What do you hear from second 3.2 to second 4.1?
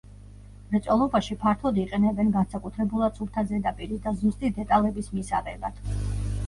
სუფთა ზედაპირის